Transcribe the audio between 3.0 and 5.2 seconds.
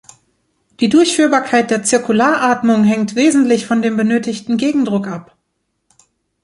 wesentlich von dem benötigten Gegendruck